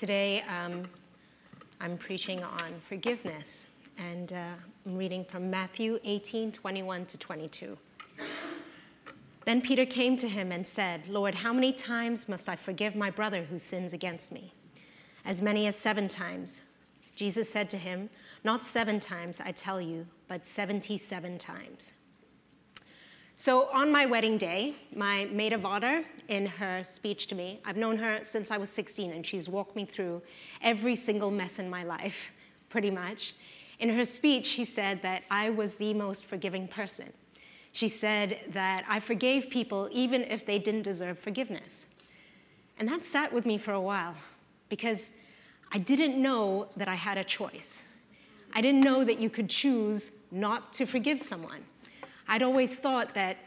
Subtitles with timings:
[0.00, 0.88] Today, um,
[1.78, 3.66] I'm preaching on forgiveness,
[3.98, 4.54] and uh,
[4.86, 7.76] I'm reading from Matthew 18 21 to 22.
[9.44, 13.10] Then Peter came to him and said, Lord, how many times must I forgive my
[13.10, 14.54] brother who sins against me?
[15.22, 16.62] As many as seven times.
[17.14, 18.08] Jesus said to him,
[18.42, 21.92] Not seven times, I tell you, but 77 times.
[23.40, 27.78] So on my wedding day, my maid of honor, in her speech to me, I've
[27.78, 30.20] known her since I was 16, and she's walked me through
[30.60, 32.32] every single mess in my life,
[32.68, 33.32] pretty much.
[33.78, 37.14] In her speech, she said that I was the most forgiving person.
[37.72, 41.86] She said that I forgave people even if they didn't deserve forgiveness.
[42.78, 44.16] And that sat with me for a while
[44.68, 45.12] because
[45.72, 47.80] I didn't know that I had a choice.
[48.52, 51.64] I didn't know that you could choose not to forgive someone.
[52.30, 53.38] I'd always thought that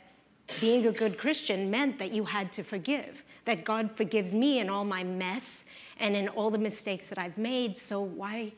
[0.60, 4.70] being a good Christian meant that you had to forgive, that God forgives me in
[4.70, 5.64] all my mess
[5.98, 8.52] and in all the mistakes that I've made, so why,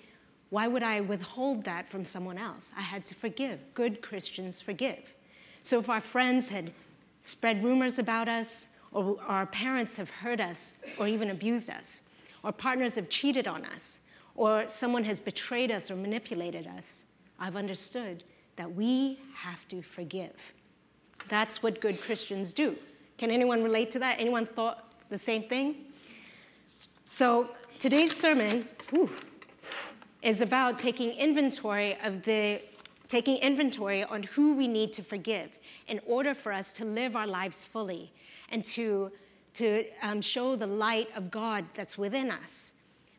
[0.49, 2.73] why would I withhold that from someone else?
[2.76, 3.59] I had to forgive.
[3.76, 5.13] Good Christians forgive.
[5.62, 6.73] So if our friends had
[7.21, 12.01] spread rumors about us, or our parents have hurt us or even abused us,
[12.43, 13.99] or partners have cheated on us,
[14.34, 17.04] or someone has betrayed us or manipulated us,
[17.39, 18.23] I've understood
[18.55, 20.35] that we have to forgive.
[21.27, 22.75] That's what good Christians do.
[23.17, 24.20] Can anyone relate to that?
[24.20, 25.75] Anyone thought the same thing?
[27.07, 29.09] So today's sermon whew,
[30.21, 32.61] is about taking inventory of the
[33.07, 35.49] taking inventory on who we need to forgive
[35.87, 38.11] in order for us to live our lives fully
[38.49, 39.11] and to,
[39.53, 42.73] to um, show the light of God that's within us.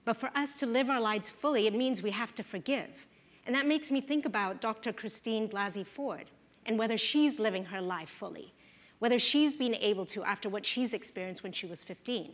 [0.05, 3.07] But for us to live our lives fully, it means we have to forgive.
[3.47, 4.93] And that makes me think about Dr.
[4.93, 6.27] Christine Blasey Ford
[6.67, 8.53] and whether she's living her life fully,
[8.99, 12.33] whether she's been able to after what she's experienced when she was 15.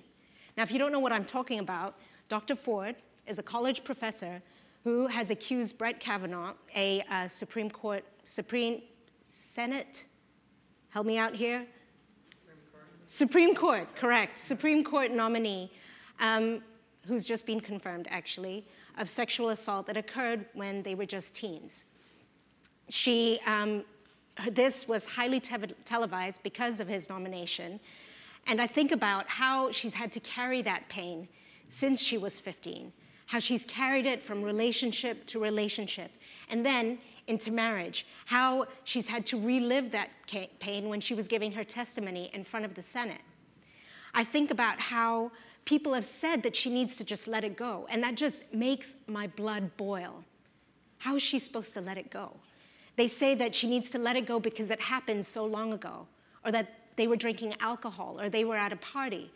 [0.57, 1.97] Now, if you don't know what I'm talking about,
[2.29, 2.57] Dr.
[2.57, 2.97] Ford
[3.27, 4.43] is a college professor
[4.85, 8.83] who has accused Brett Kavanaugh, a uh, Supreme Court, Supreme
[9.29, 10.07] Senate,
[10.89, 11.67] help me out here.
[12.35, 14.39] Supreme Court, Supreme Court correct.
[14.39, 15.70] Supreme Court nominee,
[16.20, 16.63] um,
[17.07, 18.67] who's just been confirmed actually,
[18.98, 21.85] of sexual assault that occurred when they were just teens.
[22.89, 23.85] She, um,
[24.51, 27.80] this was highly te- televised because of his nomination.
[28.47, 31.29] And I think about how she's had to carry that pain
[31.69, 32.92] since she was 15,
[33.27, 36.11] how she's carried it from relationship to relationship,
[36.51, 40.11] and then into marriage, how she's had to relive that
[40.59, 43.20] pain when she was giving her testimony in front of the Senate.
[44.13, 45.30] I think about how
[45.64, 47.86] people have said that she needs to just let it go.
[47.90, 50.24] And that just makes my blood boil.
[50.98, 52.36] How is she supposed to let it go?
[52.96, 56.06] They say that she needs to let it go because it happened so long ago,
[56.45, 59.30] or that they were drinking alcohol, or they were at a party,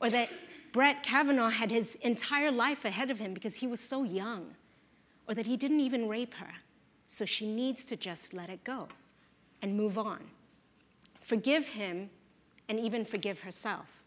[0.00, 0.28] or that
[0.72, 4.54] Brett Kavanaugh had his entire life ahead of him because he was so young,
[5.26, 6.52] or that he didn't even rape her.
[7.08, 8.86] So she needs to just let it go
[9.60, 10.20] and move on.
[11.20, 12.10] Forgive him
[12.68, 13.99] and even forgive herself.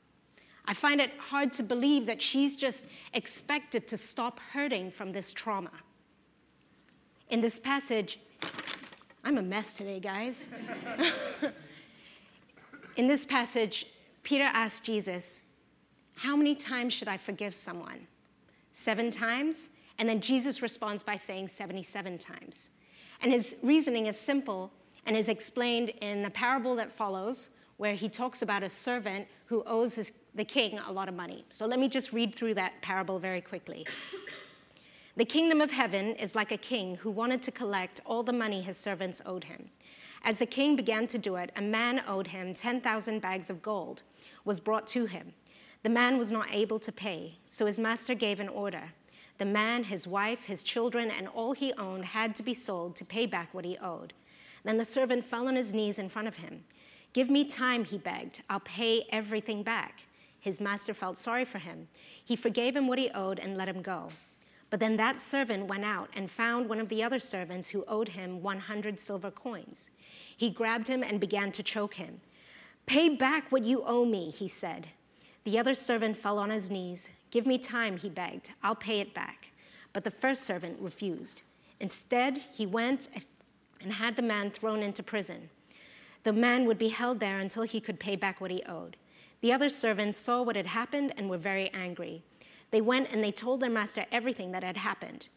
[0.65, 5.33] I find it hard to believe that she's just expected to stop hurting from this
[5.33, 5.71] trauma.
[7.29, 8.19] In this passage,
[9.23, 10.49] I'm a mess today, guys.
[12.95, 13.87] In this passage,
[14.21, 15.41] Peter asked Jesus,
[16.15, 18.07] How many times should I forgive someone?
[18.71, 19.69] Seven times?
[19.97, 22.69] And then Jesus responds by saying 77 times.
[23.21, 24.71] And his reasoning is simple
[25.05, 29.63] and is explained in the parable that follows, where he talks about a servant who
[29.65, 31.45] owes his the king a lot of money.
[31.49, 33.85] So let me just read through that parable very quickly.
[35.15, 38.61] The kingdom of heaven is like a king who wanted to collect all the money
[38.61, 39.69] his servants owed him.
[40.23, 44.01] As the king began to do it, a man owed him 10,000 bags of gold
[44.45, 45.33] was brought to him.
[45.83, 48.93] The man was not able to pay, so his master gave an order.
[49.37, 53.05] The man, his wife, his children, and all he owned had to be sold to
[53.05, 54.13] pay back what he owed.
[54.63, 56.63] Then the servant fell on his knees in front of him.
[57.11, 58.41] Give me time, he begged.
[58.49, 60.03] I'll pay everything back.
[60.43, 61.87] His master felt sorry for him.
[62.21, 64.09] He forgave him what he owed and let him go.
[64.69, 68.09] But then that servant went out and found one of the other servants who owed
[68.09, 69.89] him 100 silver coins.
[70.35, 72.19] He grabbed him and began to choke him.
[72.85, 74.87] Pay back what you owe me, he said.
[75.45, 77.07] The other servant fell on his knees.
[77.31, 78.49] Give me time, he begged.
[78.61, 79.53] I'll pay it back.
[79.93, 81.41] But the first servant refused.
[81.79, 83.07] Instead, he went
[83.79, 85.51] and had the man thrown into prison.
[86.25, 88.97] The man would be held there until he could pay back what he owed.
[89.43, 92.23] The other servants saw what had happened and were very angry.
[92.71, 95.27] They went and they told their master everything that had happened.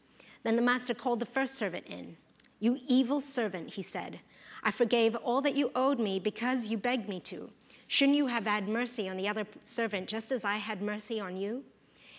[0.45, 2.17] Then the master called the first servant in.
[2.61, 4.21] You evil servant, he said,
[4.63, 7.51] I forgave all that you owed me because you begged me to.
[7.89, 11.37] Shouldn't you have had mercy on the other servant just as I had mercy on
[11.37, 11.65] you?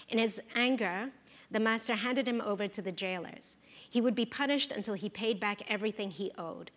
[0.09, 1.11] In his anger,
[1.49, 3.55] the master handed him over to the jailers.
[3.89, 6.69] He would be punished until he paid back everything he owed.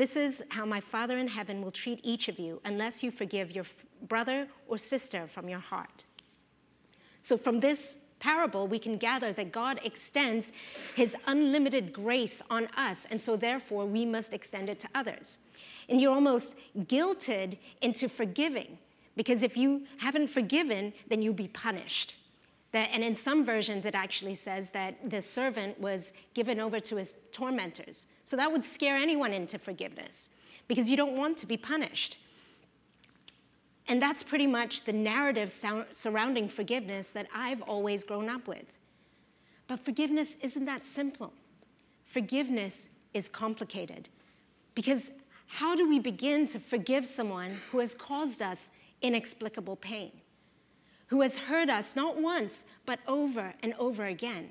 [0.00, 3.54] This is how my Father in heaven will treat each of you unless you forgive
[3.54, 3.66] your
[4.08, 6.06] brother or sister from your heart.
[7.20, 10.52] So, from this parable, we can gather that God extends
[10.96, 15.36] his unlimited grace on us, and so therefore we must extend it to others.
[15.86, 18.78] And you're almost guilted into forgiving,
[19.16, 22.14] because if you haven't forgiven, then you'll be punished.
[22.72, 26.96] That, and in some versions, it actually says that the servant was given over to
[26.96, 28.06] his tormentors.
[28.24, 30.30] So that would scare anyone into forgiveness
[30.68, 32.18] because you don't want to be punished.
[33.88, 35.50] And that's pretty much the narrative
[35.90, 38.66] surrounding forgiveness that I've always grown up with.
[39.66, 41.32] But forgiveness isn't that simple.
[42.06, 44.08] Forgiveness is complicated
[44.76, 45.10] because
[45.48, 48.70] how do we begin to forgive someone who has caused us
[49.02, 50.12] inexplicable pain,
[51.10, 54.48] who has hurt us not once, but over and over again?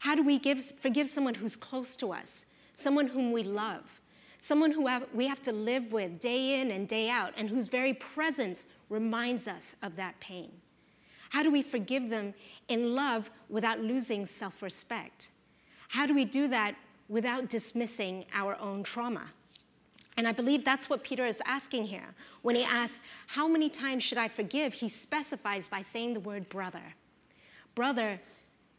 [0.00, 2.44] How do we give, forgive someone who's close to us,
[2.74, 4.00] someone whom we love,
[4.38, 7.68] someone who have, we have to live with day in and day out, and whose
[7.68, 10.52] very presence reminds us of that pain?
[11.30, 12.34] How do we forgive them
[12.68, 15.30] in love without losing self respect?
[15.88, 16.74] How do we do that
[17.08, 19.30] without dismissing our own trauma?
[20.18, 22.14] And I believe that's what Peter is asking here.
[22.42, 24.74] When he asks, How many times should I forgive?
[24.74, 26.82] he specifies by saying the word brother.
[27.76, 28.20] Brother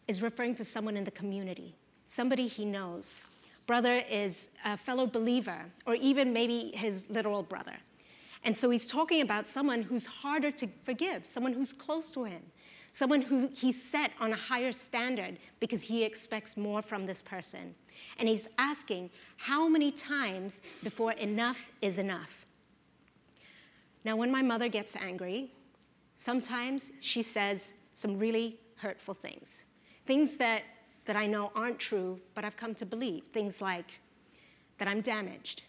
[0.07, 1.75] is referring to someone in the community,
[2.05, 3.21] somebody he knows,
[3.69, 7.77] brother is a fellow believer, or even maybe his literal brother.
[8.43, 12.41] And so he's talking about someone who's harder to forgive, someone who's close to him,
[12.91, 17.75] someone who he set on a higher standard because he expects more from this person.
[18.17, 22.45] And he's asking, how many times before enough is enough?
[24.03, 25.51] Now, when my mother gets angry,
[26.15, 29.65] sometimes she says some really hurtful things,
[30.05, 30.63] things that
[31.09, 33.23] that I know aren't true, but I've come to believe.
[33.33, 33.99] Things like
[34.77, 35.63] that I'm damaged,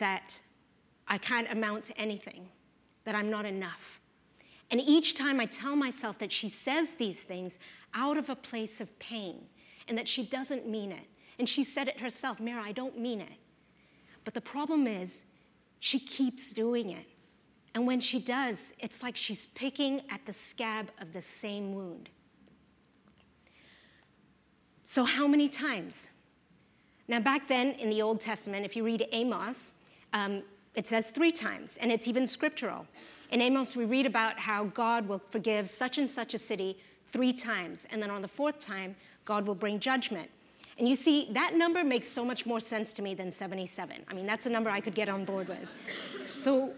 [0.00, 0.40] that
[1.06, 2.48] I can't amount to anything,
[3.04, 4.00] that I'm not enough.
[4.70, 7.58] And each time I tell myself that she says these things
[7.92, 9.46] out of a place of pain
[9.88, 11.06] and that she doesn't mean it.
[11.38, 13.38] And she said it herself Mira, I don't mean it.
[14.24, 15.22] But the problem is,
[15.80, 17.04] she keeps doing it.
[17.74, 22.08] And when she does, it's like she's picking at the scab of the same wound.
[24.84, 26.08] So, how many times?
[27.08, 29.74] Now, back then in the Old Testament, if you read Amos,
[30.12, 30.42] um,
[30.74, 32.86] it says three times, and it's even scriptural.
[33.30, 36.78] In Amos, we read about how God will forgive such and such a city
[37.12, 40.30] three times, and then on the fourth time, God will bring judgment.
[40.78, 44.04] And you see, that number makes so much more sense to me than 77.
[44.08, 45.68] I mean, that's a number I could get on board with.
[46.32, 46.72] So,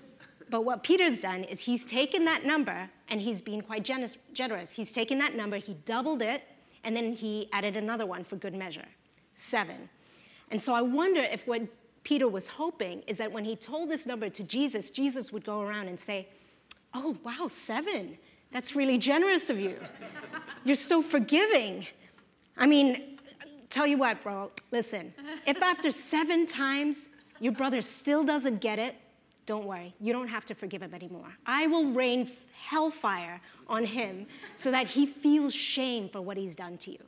[0.50, 4.72] but what Peter's done is he's taken that number and he's been quite generous.
[4.72, 6.42] He's taken that number, he doubled it,
[6.84, 8.86] and then he added another one for good measure
[9.36, 9.88] seven.
[10.50, 11.62] And so I wonder if what
[12.04, 15.60] Peter was hoping is that when he told this number to Jesus, Jesus would go
[15.60, 16.28] around and say,
[16.98, 18.16] Oh, wow, seven.
[18.52, 19.76] That's really generous of you.
[20.64, 21.86] You're so forgiving.
[22.56, 23.18] I mean,
[23.68, 25.12] tell you what, bro, listen,
[25.46, 28.94] if after seven times your brother still doesn't get it,
[29.44, 31.36] don't worry, you don't have to forgive him anymore.
[31.44, 32.32] I will rain
[32.64, 34.26] hellfire on him
[34.56, 37.02] so that he feels shame for what he's done to you.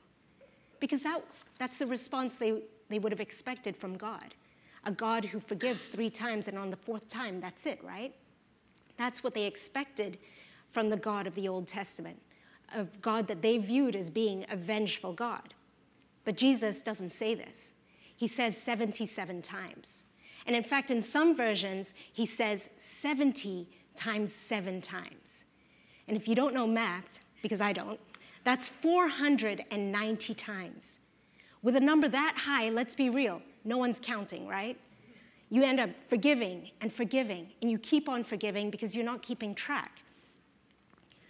[0.80, 1.24] Because that,
[1.58, 4.34] that's the response they, they would have expected from God.
[4.84, 8.14] A God who forgives three times, and on the fourth time, that's it, right?
[8.98, 10.18] That's what they expected
[10.70, 12.20] from the God of the Old Testament,
[12.74, 15.54] a God that they viewed as being a vengeful God.
[16.24, 17.72] But Jesus doesn't say this.
[18.14, 20.04] He says 77 times.
[20.44, 25.44] And in fact, in some versions, he says 70 times seven times.
[26.06, 27.08] And if you don't know math,
[27.42, 28.00] because I don't,
[28.44, 30.98] that's 490 times.
[31.62, 34.78] With a number that high, let's be real, no one's counting, right?
[35.50, 39.54] You end up forgiving and forgiving, and you keep on forgiving because you're not keeping
[39.54, 40.02] track.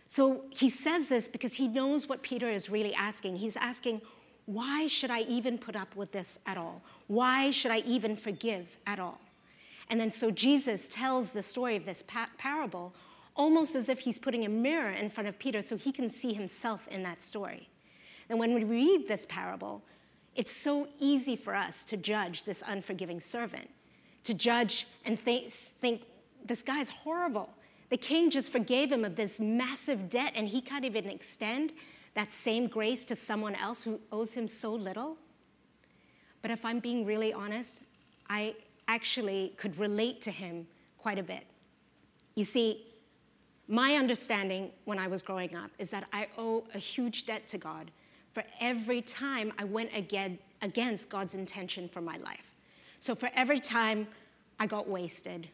[0.08, 3.36] So he says this because he knows what Peter is really asking.
[3.36, 4.00] He's asking,
[4.46, 6.82] why should I even put up with this at all?
[7.06, 9.20] Why should I even forgive at all?
[9.90, 12.02] And then so Jesus tells the story of this
[12.38, 12.94] parable
[13.36, 16.32] almost as if he's putting a mirror in front of Peter so he can see
[16.32, 17.68] himself in that story.
[18.28, 19.82] And when we read this parable,
[20.34, 23.68] it's so easy for us to judge this unforgiving servant,
[24.24, 26.02] to judge and th- think,
[26.44, 27.50] this guy's horrible.
[27.90, 31.72] The king just forgave him of this massive debt, and he can't even extend
[32.14, 35.16] that same grace to someone else who owes him so little?
[36.42, 37.80] But if I'm being really honest,
[38.28, 38.54] I
[38.88, 40.66] actually could relate to him
[40.98, 41.46] quite a bit.
[42.34, 42.84] You see,
[43.70, 47.58] My understanding when I was growing up is that I owe a huge debt to
[47.58, 47.90] God
[48.32, 52.47] for every time I went against God's intention for my life.
[53.00, 54.08] So, for every time
[54.58, 55.48] I got wasted,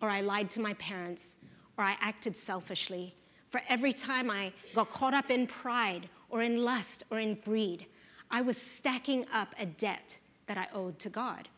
[0.00, 1.36] or I lied to my parents,
[1.76, 3.14] or I acted selfishly,
[3.50, 7.86] for every time I got caught up in pride, or in lust, or in greed,
[8.30, 11.48] I was stacking up a debt that I owed to God.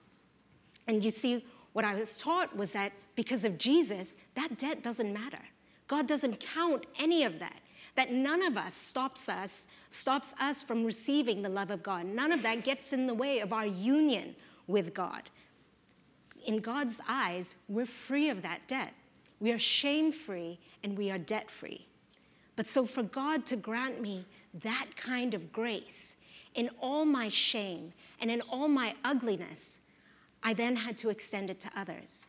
[0.86, 5.12] And you see, what I was taught was that because of Jesus, that debt doesn't
[5.12, 5.42] matter.
[5.88, 7.60] God doesn't count any of that.
[7.96, 12.06] That none of us stops us, stops us from receiving the love of God.
[12.06, 14.36] None of that gets in the way of our union
[14.70, 15.30] with God.
[16.46, 18.94] In God's eyes, we're free of that debt.
[19.40, 21.86] We are shame free and we are debt free.
[22.56, 24.26] But so for God to grant me
[24.62, 26.14] that kind of grace
[26.54, 29.78] in all my shame and in all my ugliness,
[30.42, 32.26] I then had to extend it to others,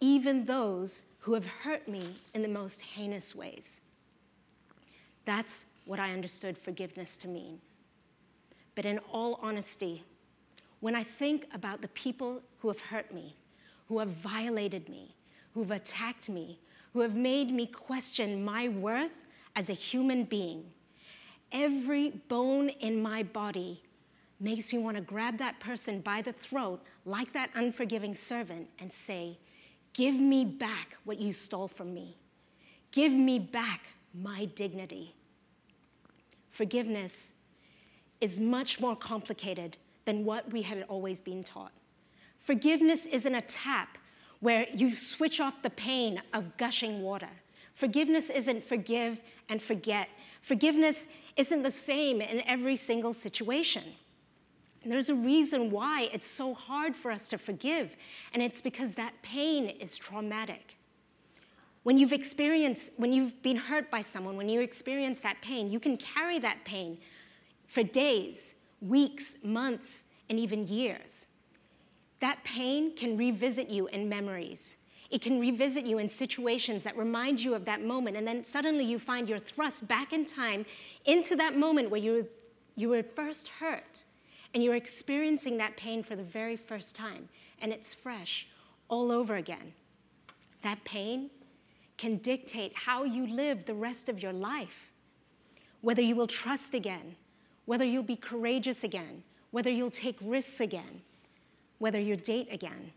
[0.00, 3.80] even those who have hurt me in the most heinous ways.
[5.24, 7.60] That's what I understood forgiveness to mean.
[8.74, 10.04] But in all honesty,
[10.84, 13.34] when I think about the people who have hurt me,
[13.88, 15.14] who have violated me,
[15.54, 16.60] who have attacked me,
[16.92, 19.16] who have made me question my worth
[19.56, 20.62] as a human being,
[21.52, 23.82] every bone in my body
[24.38, 28.92] makes me want to grab that person by the throat, like that unforgiving servant, and
[28.92, 29.38] say,
[29.94, 32.18] Give me back what you stole from me.
[32.90, 33.80] Give me back
[34.12, 35.14] my dignity.
[36.50, 37.32] Forgiveness
[38.20, 41.72] is much more complicated than what we had always been taught.
[42.38, 43.98] Forgiveness isn't a tap
[44.40, 47.30] where you switch off the pain of gushing water.
[47.72, 50.08] Forgiveness isn't forgive and forget.
[50.42, 53.84] Forgiveness isn't the same in every single situation.
[54.82, 57.96] And there's a reason why it's so hard for us to forgive,
[58.34, 60.76] and it's because that pain is traumatic.
[61.84, 65.80] When you've experienced, when you've been hurt by someone, when you experience that pain, you
[65.80, 66.98] can carry that pain
[67.66, 68.54] for days,
[68.86, 71.26] weeks, months, and even years.
[72.20, 74.76] That pain can revisit you in memories.
[75.10, 78.84] It can revisit you in situations that remind you of that moment, and then suddenly
[78.84, 80.64] you find you're thrust back in time
[81.04, 82.26] into that moment where you,
[82.76, 84.04] you were first hurt
[84.54, 87.28] and you're experiencing that pain for the very first time,
[87.60, 88.46] and it's fresh
[88.88, 89.72] all over again.
[90.62, 91.30] That pain
[91.98, 94.90] can dictate how you live the rest of your life.
[95.80, 97.16] Whether you will trust again,
[97.66, 101.02] whether you'll be courageous again, whether you'll take risks again,
[101.78, 102.92] whether you'll date again.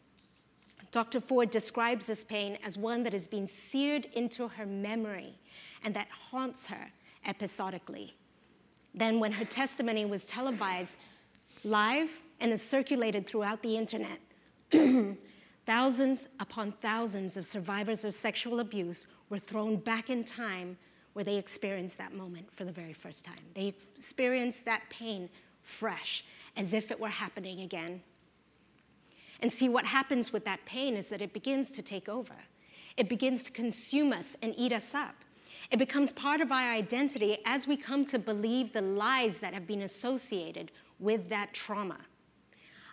[0.91, 1.19] Dr.
[1.19, 5.35] Ford describes this pain as one that has been seared into her memory
[5.83, 6.91] and that haunts her
[7.25, 8.15] episodically.
[8.95, 10.97] Then, when her testimony was televised,
[11.63, 12.09] live
[12.39, 14.19] and is circulated throughout the internet.
[15.65, 20.77] thousands upon thousands of survivors of sexual abuse were thrown back in time
[21.17, 23.39] where they experience that moment for the very first time.
[23.55, 25.29] They experience that pain
[25.63, 26.23] fresh,
[26.55, 28.03] as if it were happening again.
[29.41, 32.35] And see, what happens with that pain is that it begins to take over.
[32.97, 35.15] It begins to consume us and eat us up.
[35.71, 39.65] It becomes part of our identity as we come to believe the lies that have
[39.65, 41.97] been associated with that trauma.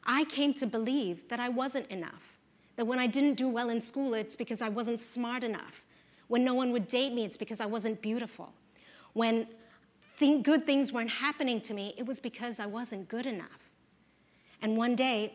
[0.06, 2.38] I came to believe that I wasn't enough,
[2.76, 5.84] that when I didn't do well in school, it's because I wasn't smart enough.
[6.28, 8.52] When no one would date me, it's because I wasn't beautiful.
[9.12, 9.46] When
[10.18, 13.70] good things weren't happening to me, it was because I wasn't good enough.
[14.62, 15.34] And one day,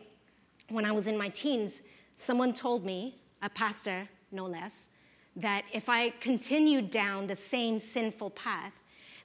[0.68, 1.82] when I was in my teens,
[2.16, 4.88] someone told me, a pastor no less,
[5.36, 8.72] that if I continued down the same sinful path,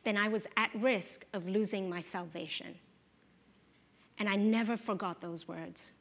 [0.04, 2.76] then I was at risk of losing my salvation.
[4.20, 5.92] And I never forgot those words.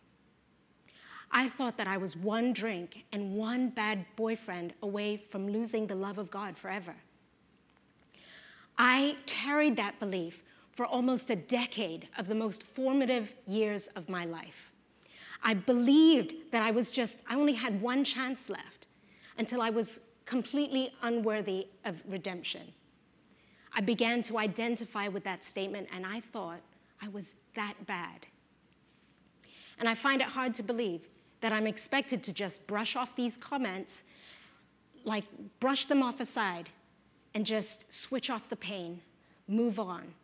[1.37, 5.97] I thought that I was one drink and one bad boyfriend away from losing the
[5.97, 6.95] love of God forever.
[8.79, 14.25] I carried that belief for almost a decade of the most formative years of my
[14.25, 14.71] life.
[15.43, 18.87] I believed that I was just, I only had one chance left
[19.37, 22.73] until I was completely unworthy of redemption.
[23.75, 26.61] I began to identify with that statement, and I thought
[27.03, 28.27] I was that bad.
[29.79, 31.09] And I find it hard to believe
[31.45, 34.03] that I'm expected to just brush off these comments,
[35.05, 35.25] like
[35.61, 36.71] brush them off aside,
[37.35, 39.03] and just switch off the pain,
[39.47, 40.15] move on.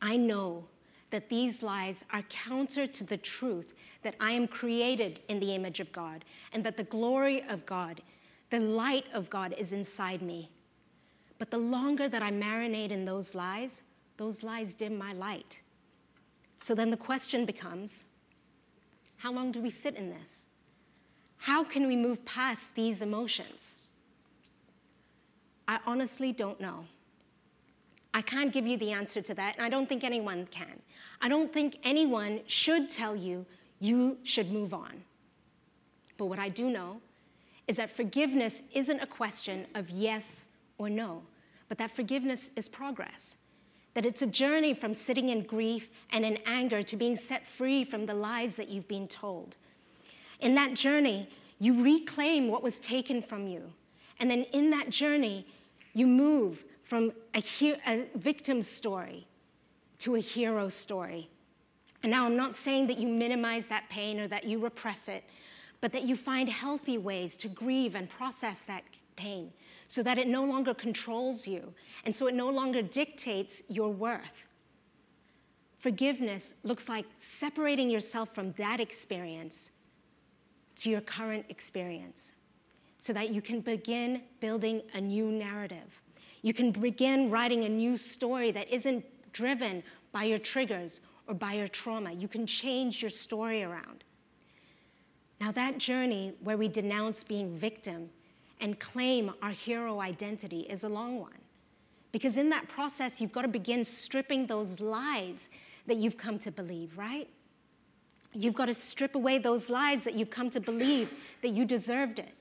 [0.00, 0.66] I know
[1.10, 5.80] that these lies are counter to the truth that I am created in the image
[5.80, 8.00] of God and that the glory of God,
[8.50, 10.52] the light of God is inside me.
[11.36, 13.82] But the longer that I marinate in those lies,
[14.18, 15.62] those lies dim my light.
[16.60, 18.04] So then the question becomes
[19.24, 20.44] how long do we sit in this?
[21.38, 23.78] How can we move past these emotions?
[25.66, 26.84] I honestly don't know.
[28.12, 30.78] I can't give you the answer to that, and I don't think anyone can.
[31.22, 33.46] I don't think anyone should tell you
[33.80, 35.02] you should move on.
[36.18, 37.00] But what I do know
[37.66, 41.22] is that forgiveness isn't a question of yes or no,
[41.70, 43.36] but that forgiveness is progress.
[43.94, 47.84] That it's a journey from sitting in grief and in anger to being set free
[47.84, 49.56] from the lies that you've been told.
[50.40, 53.72] In that journey, you reclaim what was taken from you.
[54.18, 55.46] And then in that journey,
[55.92, 59.26] you move from a, he- a victim's story
[60.00, 61.30] to a hero story.
[62.02, 65.24] And now I'm not saying that you minimize that pain or that you repress it,
[65.80, 68.82] but that you find healthy ways to grieve and process that
[69.16, 69.52] pain
[69.88, 71.72] so that it no longer controls you
[72.04, 74.48] and so it no longer dictates your worth.
[75.78, 79.70] Forgiveness looks like separating yourself from that experience
[80.76, 82.32] to your current experience
[82.98, 86.00] so that you can begin building a new narrative.
[86.40, 91.54] You can begin writing a new story that isn't driven by your triggers or by
[91.54, 92.12] your trauma.
[92.12, 94.04] You can change your story around.
[95.40, 98.08] Now, that journey where we denounce being victim
[98.64, 101.36] and claim our hero identity is a long one.
[102.12, 105.50] Because in that process, you've got to begin stripping those lies
[105.86, 107.28] that you've come to believe, right?
[108.32, 112.18] You've got to strip away those lies that you've come to believe that you deserved
[112.18, 112.32] it,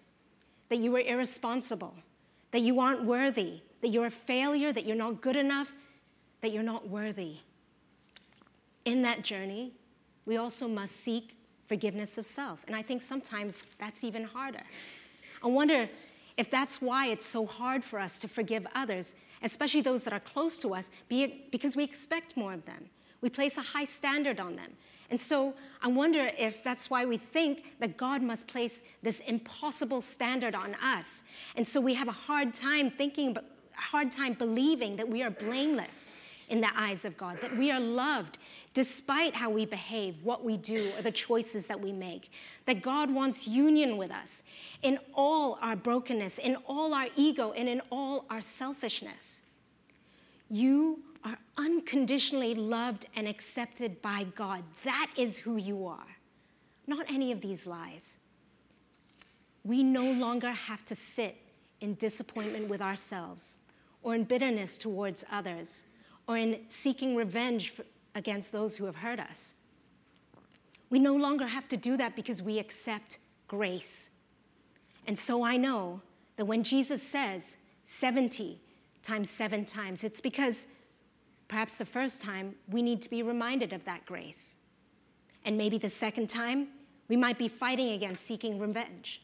[0.70, 1.94] that you were irresponsible,
[2.52, 5.74] that you aren't worthy, that you're a failure, that you're not good enough,
[6.40, 7.36] that you're not worthy.
[8.86, 9.74] In that journey,
[10.26, 11.36] we also must seek
[11.68, 12.64] forgiveness of self.
[12.66, 14.64] And I think sometimes that's even harder.
[15.44, 15.90] I wonder
[16.38, 20.20] if that's why it's so hard for us to forgive others, especially those that are
[20.20, 22.90] close to us, because we expect more of them.
[23.22, 24.74] We place a high standard on them.
[25.10, 30.02] And so I wonder if that's why we think that God must place this impossible
[30.02, 31.24] standard on us.
[31.56, 33.44] And so we have a hard time thinking, a
[33.80, 36.10] hard time believing that we are blameless
[36.54, 38.38] in the eyes of God, that we are loved
[38.76, 42.32] despite how we behave, what we do, or the choices that we make.
[42.68, 44.44] That God wants union with us
[44.84, 49.42] in all our brokenness, in all our ego, and in all our selfishness.
[50.48, 54.64] You are unconditionally loved and accepted by God.
[54.84, 56.18] That is who you are,
[56.86, 58.18] not any of these lies.
[59.64, 61.36] We no longer have to sit
[61.82, 63.58] in disappointment with ourselves
[64.04, 65.86] or in bitterness towards others
[66.28, 67.74] or in seeking revenge
[68.16, 69.56] against those who have hurt us.
[70.90, 74.10] We no longer have to do that because we accept grace.
[75.08, 76.02] And so I know
[76.38, 78.60] that when Jesus says 70
[79.02, 80.68] times seven times, it's because
[81.48, 84.56] perhaps the first time we need to be reminded of that grace.
[85.46, 86.70] And maybe the second time,
[87.10, 89.22] we might be fighting against seeking revenge.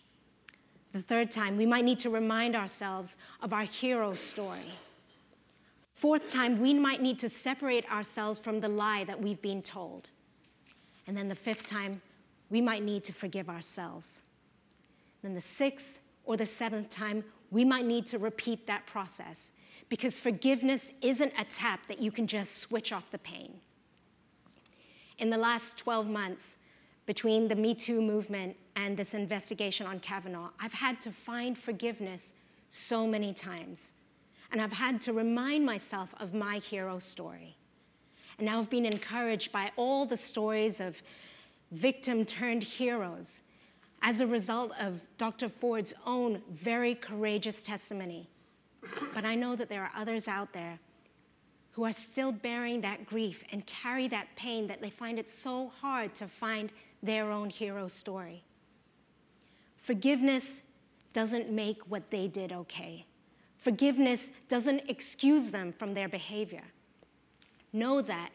[0.92, 4.74] The third time, we might need to remind ourselves of our hero story
[6.00, 10.12] Fourth time, we might need to separate ourselves from the lie that we've been told.
[11.06, 12.02] And then the fifth time,
[12.50, 14.22] we might need to forgive ourselves.
[15.22, 19.52] Then the sixth or the seventh time, we might need to repeat that process
[19.90, 23.60] because forgiveness isn't a tap that you can just switch off the pain.
[25.18, 26.56] In the last 12 months,
[27.08, 32.32] between the Me Too movement and this investigation on Kavanaugh, I've had to find forgiveness
[32.70, 33.92] so many times
[34.52, 37.56] and I've had to remind myself of my hero story.
[38.38, 41.02] And now I've been encouraged by all the stories of
[41.72, 43.42] victim turned heroes
[44.02, 45.50] as a result of Dr.
[45.50, 48.30] Ford's own very courageous testimony.
[49.14, 50.80] But I know that there are others out there
[51.72, 55.72] who are still bearing that grief and carry that pain that they find it so
[55.82, 56.72] hard to find
[57.04, 58.44] their own hero story.
[59.78, 60.62] Forgiveness
[61.14, 63.06] doesn't make what they did okay.
[63.60, 66.64] Forgiveness doesn't excuse them from their behavior.
[67.74, 68.30] Know that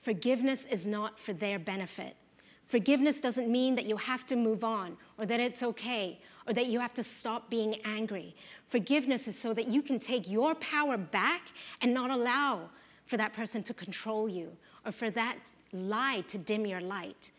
[0.00, 2.16] forgiveness is not for their benefit.
[2.64, 6.66] Forgiveness doesn't mean that you have to move on or that it's okay or that
[6.66, 8.36] you have to stop being angry.
[8.66, 11.42] Forgiveness is so that you can take your power back
[11.80, 12.68] and not allow
[13.06, 14.52] for that person to control you
[14.86, 15.38] or for that
[15.72, 17.32] lie to dim your light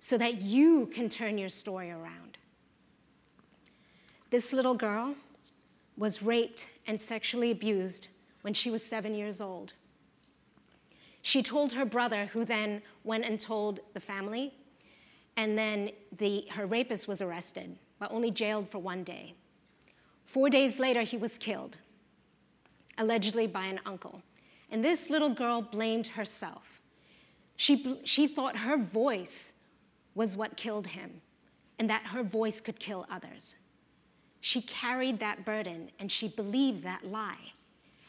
[0.00, 2.36] so that you can turn your story around.
[4.30, 5.14] This little girl
[5.96, 8.08] was raped and sexually abused
[8.42, 9.72] when she was seven years old.
[11.22, 14.54] She told her brother, who then went and told the family,
[15.36, 19.34] and then the, her rapist was arrested, but only jailed for one day.
[20.24, 21.78] Four days later, he was killed,
[22.96, 24.22] allegedly by an uncle.
[24.70, 26.80] And this little girl blamed herself.
[27.56, 29.52] She, she thought her voice
[30.14, 31.22] was what killed him,
[31.78, 33.56] and that her voice could kill others.
[34.40, 37.52] She carried that burden and she believed that lie.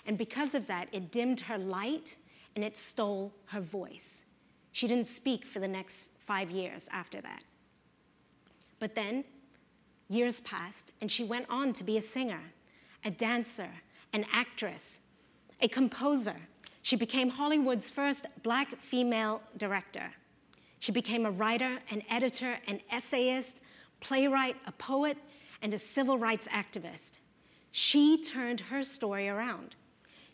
[0.06, 2.18] And because of that, it dimmed her light
[2.56, 4.26] and it stole her voice.
[4.72, 7.44] She didn't speak for the next five years after that.
[8.80, 9.24] But then,
[10.10, 12.42] years passed, and she went on to be a singer,
[13.04, 13.70] a dancer,
[14.13, 15.00] an actress,
[15.62, 16.36] a composer.
[16.84, 20.12] She became Hollywood's first black female director.
[20.80, 23.58] She became a writer, an editor, an essayist,
[24.00, 25.18] playwright, a poet,
[25.62, 27.20] and a civil rights activist.
[27.72, 29.76] She turned her story around.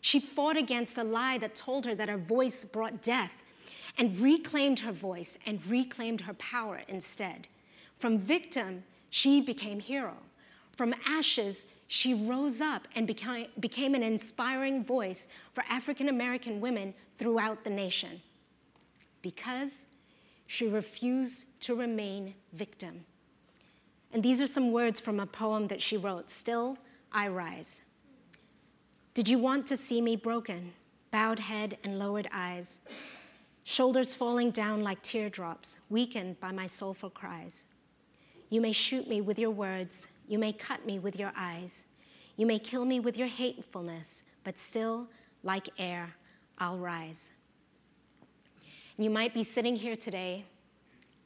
[0.00, 3.32] She fought against the lie that told her that her voice brought death
[3.96, 7.46] and reclaimed her voice and reclaimed her power instead.
[7.96, 10.16] From victim, she became hero.
[10.76, 16.94] From ashes, she rose up and became, became an inspiring voice for African American women
[17.18, 18.20] throughout the nation
[19.22, 19.86] because
[20.46, 23.04] she refused to remain victim.
[24.14, 26.78] And these are some words from a poem that she wrote Still,
[27.10, 27.80] I rise.
[29.12, 30.72] Did you want to see me broken,
[31.10, 32.78] bowed head and lowered eyes,
[33.64, 37.66] shoulders falling down like teardrops, weakened by my soulful cries?
[38.50, 41.84] You may shoot me with your words, you may cut me with your eyes,
[42.36, 45.08] you may kill me with your hatefulness, but still,
[45.42, 46.14] like air,
[46.58, 47.32] I'll rise.
[48.96, 50.44] You might be sitting here today,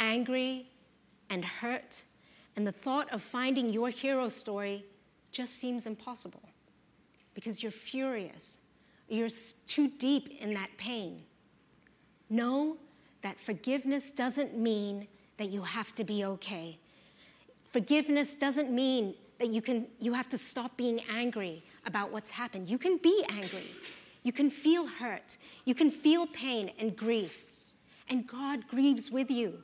[0.01, 0.70] angry
[1.29, 2.03] and hurt
[2.58, 4.84] and the thought of finding your hero story
[5.30, 6.42] just seems impossible
[7.34, 8.58] because you're furious.
[9.08, 9.28] You're
[9.68, 11.22] too deep in that pain.
[12.28, 12.76] Know
[13.22, 16.80] that forgiveness doesn't mean that you have to be okay.
[17.70, 22.68] Forgiveness doesn't mean that you, can, you have to stop being angry about what's happened.
[22.68, 23.70] You can be angry.
[24.24, 25.36] You can feel hurt.
[25.64, 27.44] You can feel pain and grief.
[28.08, 29.62] And God grieves with you.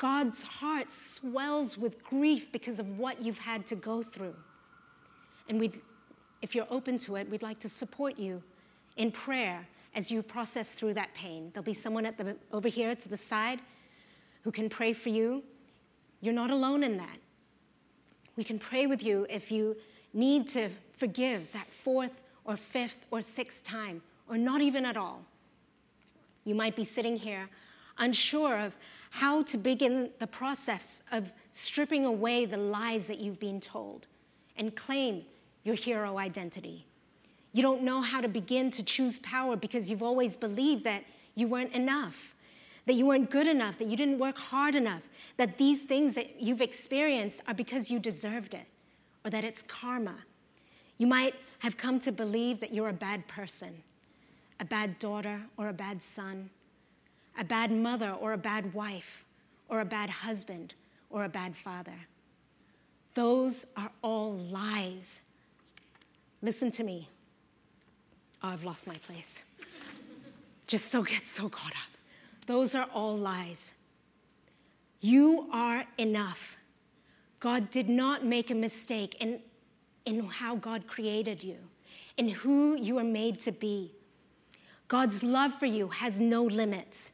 [0.00, 4.34] God's heart swells with grief because of what you've had to go through.
[5.46, 5.78] And we'd,
[6.40, 8.42] if you're open to it, we'd like to support you
[8.96, 11.50] in prayer as you process through that pain.
[11.52, 13.60] There'll be someone at the, over here to the side
[14.42, 15.42] who can pray for you.
[16.22, 17.18] You're not alone in that.
[18.36, 19.76] We can pray with you if you
[20.14, 25.20] need to forgive that fourth or fifth or sixth time, or not even at all.
[26.44, 27.50] You might be sitting here
[27.98, 28.74] unsure of
[29.10, 34.06] how to begin the process of stripping away the lies that you've been told
[34.56, 35.24] and claim
[35.64, 36.86] your hero identity.
[37.52, 41.02] You don't know how to begin to choose power because you've always believed that
[41.34, 42.34] you weren't enough,
[42.86, 45.02] that you weren't good enough, that you didn't work hard enough,
[45.36, 48.66] that these things that you've experienced are because you deserved it,
[49.24, 50.16] or that it's karma.
[50.98, 53.82] You might have come to believe that you're a bad person,
[54.60, 56.50] a bad daughter, or a bad son
[57.38, 59.24] a bad mother or a bad wife
[59.68, 60.74] or a bad husband
[61.08, 62.06] or a bad father.
[63.14, 65.20] Those are all lies.
[66.42, 67.08] Listen to me.
[68.42, 69.42] Oh, I've lost my place.
[70.66, 71.90] Just so get so caught up.
[72.46, 73.74] Those are all lies.
[75.00, 76.56] You are enough.
[77.38, 79.40] God did not make a mistake in,
[80.04, 81.56] in how God created you,
[82.16, 83.92] in who you are made to be.
[84.88, 87.12] God's love for you has no limits.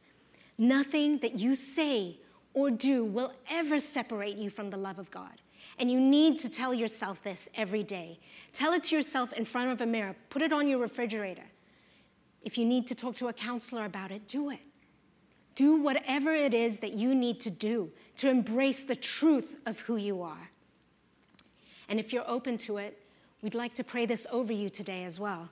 [0.57, 2.17] Nothing that you say
[2.53, 5.41] or do will ever separate you from the love of God.
[5.79, 8.19] And you need to tell yourself this every day.
[8.53, 10.15] Tell it to yourself in front of a mirror.
[10.29, 11.43] Put it on your refrigerator.
[12.41, 14.61] If you need to talk to a counselor about it, do it.
[15.53, 19.97] Do whatever it is that you need to do to embrace the truth of who
[19.97, 20.49] you are.
[21.89, 23.03] And if you're open to it,
[23.41, 25.49] we'd like to pray this over you today as well.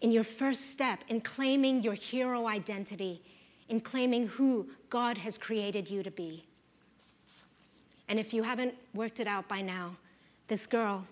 [0.00, 3.22] In your first step in claiming your hero identity
[3.70, 6.44] in claiming who God has created you to be.
[8.08, 9.96] And if you haven't worked it out by now,
[10.48, 11.06] this girl,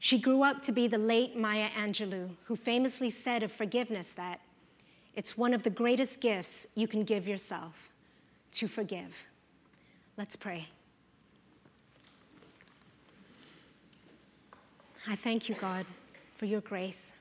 [0.00, 4.40] she grew up to be the late Maya Angelou, who famously said of forgiveness that
[5.14, 7.90] it's one of the greatest gifts you can give yourself
[8.52, 9.26] to forgive.
[10.16, 10.66] Let's pray.
[15.06, 15.86] I thank you, God,
[16.34, 17.12] for your grace.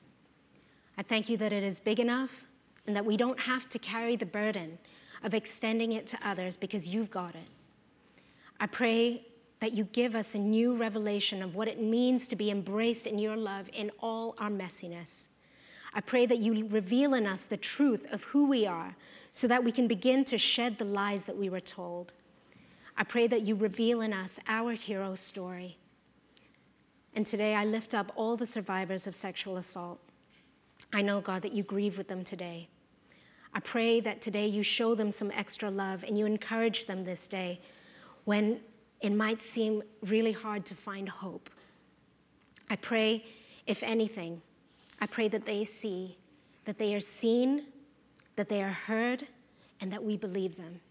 [0.97, 2.44] I thank you that it is big enough
[2.87, 4.77] and that we don't have to carry the burden
[5.23, 7.47] of extending it to others because you've got it.
[8.59, 9.25] I pray
[9.59, 13.17] that you give us a new revelation of what it means to be embraced in
[13.17, 15.27] your love in all our messiness.
[15.93, 18.95] I pray that you reveal in us the truth of who we are
[19.31, 22.11] so that we can begin to shed the lies that we were told.
[22.97, 25.77] I pray that you reveal in us our hero story.
[27.13, 29.99] And today I lift up all the survivors of sexual assault.
[30.93, 32.67] I know, God, that you grieve with them today.
[33.55, 37.25] I pray that today you show them some extra love and you encourage them this
[37.25, 37.61] day
[38.25, 38.59] when
[38.99, 41.49] it might seem really hard to find hope.
[42.69, 43.23] I pray,
[43.65, 44.41] if anything,
[44.99, 46.17] I pray that they see,
[46.65, 47.67] that they are seen,
[48.35, 49.25] that they are heard,
[49.79, 50.81] and that we believe them.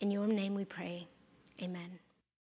[0.00, 1.08] In your name we pray.
[1.60, 1.98] Amen.